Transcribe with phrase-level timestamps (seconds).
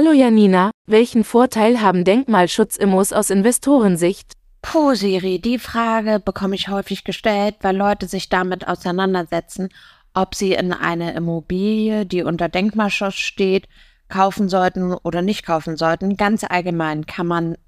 [0.00, 4.34] Hallo Janina, welchen Vorteil haben Denkmalschutzimmos aus Investorensicht?
[4.62, 9.70] Puh, Siri, die Frage bekomme ich häufig gestellt, weil Leute sich damit auseinandersetzen,
[10.14, 13.66] ob sie in eine Immobilie, die unter Denkmalschutz steht,
[14.08, 16.16] kaufen sollten oder nicht kaufen sollten.
[16.16, 17.58] Ganz allgemein kann man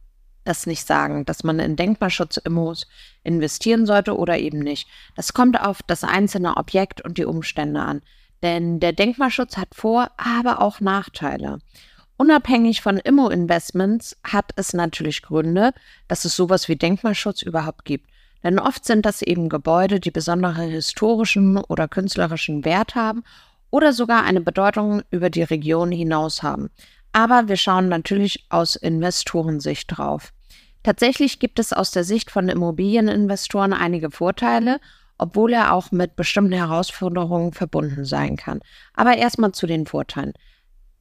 [0.45, 2.87] das nicht sagen, dass man in Denkmalschutzimmos
[3.25, 4.89] investieren sollte oder eben nicht.
[5.17, 8.03] Das kommt auf das einzelne Objekt und die Umstände an.
[8.43, 11.59] Denn der Denkmalschutz hat Vor-, aber auch Nachteile.
[12.21, 15.73] Unabhängig von Immo-Investments hat es natürlich Gründe,
[16.07, 18.11] dass es sowas wie Denkmalschutz überhaupt gibt.
[18.45, 23.25] Denn oft sind das eben Gebäude, die besondere historischen oder künstlerischen Wert haben
[23.71, 26.69] oder sogar eine Bedeutung über die Region hinaus haben.
[27.13, 30.35] Aber wir schauen natürlich aus Investorensicht drauf.
[30.83, 34.79] Tatsächlich gibt es aus der Sicht von Immobilieninvestoren einige Vorteile,
[35.17, 38.61] obwohl er auch mit bestimmten Herausforderungen verbunden sein kann.
[38.93, 40.35] Aber erstmal zu den Vorteilen.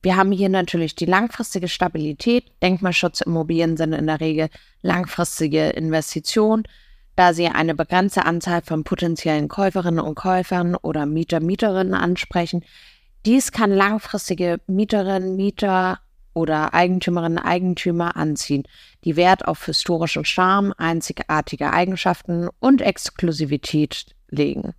[0.01, 2.45] Wir haben hier natürlich die langfristige Stabilität.
[2.63, 4.49] Denkmalschutzimmobilien sind in der Regel
[4.81, 6.63] langfristige Investitionen,
[7.17, 12.63] da sie eine begrenzte Anzahl von potenziellen Käuferinnen und Käufern oder Mieter, Mieterinnen ansprechen.
[13.25, 15.99] Dies kann langfristige Mieterinnen, Mieter
[16.33, 18.63] oder Eigentümerinnen, Eigentümer anziehen,
[19.03, 24.73] die Wert auf historischen Charme, einzigartige Eigenschaften und Exklusivität legen.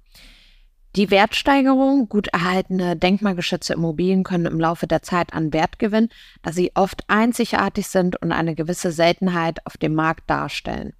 [0.96, 6.08] Die Wertsteigerung, gut erhaltene, denkmalgeschützte Immobilien können im Laufe der Zeit an Wert gewinnen,
[6.42, 10.94] da sie oft einzigartig sind und eine gewisse Seltenheit auf dem Markt darstellen.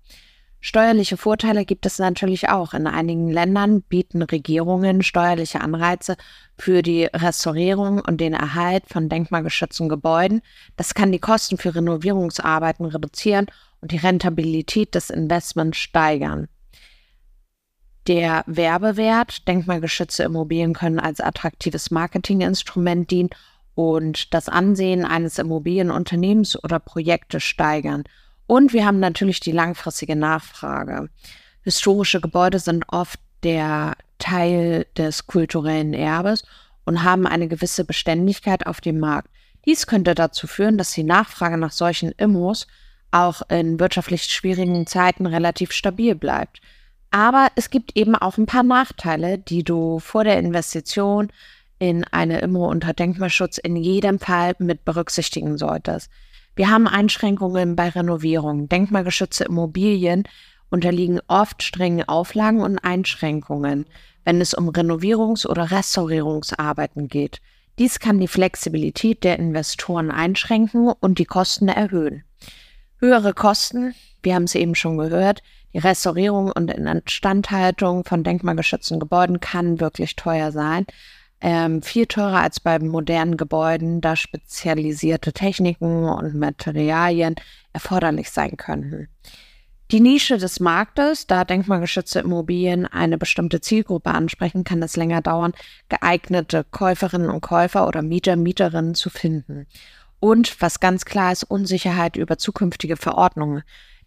[0.63, 2.73] Steuerliche Vorteile gibt es natürlich auch.
[2.73, 6.17] In einigen Ländern bieten Regierungen steuerliche Anreize
[6.57, 10.43] für die Restaurierung und den Erhalt von denkmalgeschützten Gebäuden.
[10.77, 13.47] Das kann die Kosten für Renovierungsarbeiten reduzieren
[13.81, 16.47] und die Rentabilität des Investments steigern.
[18.07, 23.31] Der Werbewert, denkmalgeschützte Immobilien können als attraktives Marketinginstrument dienen
[23.75, 28.05] und das Ansehen eines Immobilienunternehmens oder Projektes steigern.
[28.47, 31.09] Und wir haben natürlich die langfristige Nachfrage.
[31.63, 36.45] Historische Gebäude sind oft der Teil des kulturellen Erbes
[36.85, 39.29] und haben eine gewisse Beständigkeit auf dem Markt.
[39.67, 42.67] Dies könnte dazu führen, dass die Nachfrage nach solchen Immos
[43.11, 46.61] auch in wirtschaftlich schwierigen Zeiten relativ stabil bleibt.
[47.11, 51.29] Aber es gibt eben auch ein paar Nachteile, die du vor der Investition
[51.79, 56.11] in eine Immo unter Denkmalschutz in jedem Fall mit berücksichtigen solltest.
[56.55, 58.69] Wir haben Einschränkungen bei Renovierung.
[58.69, 60.25] Denkmalgeschützte Immobilien
[60.69, 63.87] unterliegen oft strengen Auflagen und Einschränkungen,
[64.25, 67.41] wenn es um Renovierungs- oder Restaurierungsarbeiten geht.
[67.79, 72.25] Dies kann die Flexibilität der Investoren einschränken und die Kosten erhöhen.
[72.99, 75.43] Höhere Kosten, wir haben es eben schon gehört,
[75.73, 80.87] die Restaurierung und Instandhaltung von denkmalgeschützten Gebäuden kann wirklich teuer sein.
[81.41, 87.37] Ähm, viel teurer als bei modernen Gebäuden, da spezialisierte Techniken und Materialien
[87.73, 89.09] erforderlich sein könnten.
[89.91, 95.53] Die Nische des Marktes, da denkmalgeschützte Immobilien eine bestimmte Zielgruppe ansprechen, kann es länger dauern,
[95.89, 99.67] geeignete Käuferinnen und Käufer oder Mieter, Mieterinnen zu finden.
[100.21, 103.63] Und was ganz klar ist, Unsicherheit über zukünftige Verordnungen.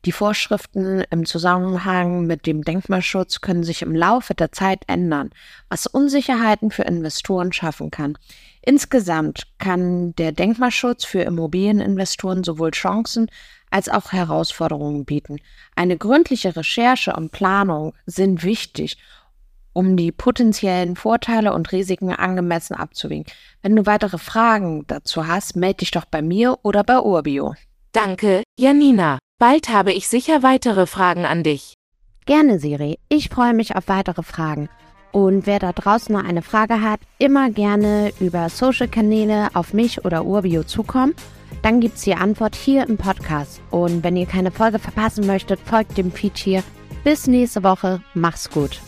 [0.05, 5.29] Die Vorschriften im Zusammenhang mit dem Denkmalschutz können sich im Laufe der Zeit ändern,
[5.69, 8.17] was Unsicherheiten für Investoren schaffen kann.
[8.61, 13.27] Insgesamt kann der Denkmalschutz für Immobilieninvestoren sowohl Chancen
[13.71, 15.37] als auch Herausforderungen bieten.
[15.75, 18.97] Eine gründliche Recherche und Planung sind wichtig,
[19.71, 23.25] um die potenziellen Vorteile und Risiken angemessen abzuwägen.
[23.61, 27.55] Wenn du weitere Fragen dazu hast, melde dich doch bei mir oder bei Urbio.
[27.93, 29.19] Danke, Janina.
[29.45, 31.73] Bald habe ich sicher weitere Fragen an dich.
[32.25, 32.97] Gerne, Siri.
[33.09, 34.69] Ich freue mich auf weitere Fragen.
[35.11, 40.23] Und wer da draußen noch eine Frage hat, immer gerne über Social-Kanäle auf mich oder
[40.23, 41.13] Urbio zukommen.
[41.61, 43.59] Dann gibt es die Antwort hier im Podcast.
[43.69, 46.63] Und wenn ihr keine Folge verpassen möchtet, folgt dem Feed hier.
[47.03, 48.01] Bis nächste Woche.
[48.13, 48.79] Mach's gut.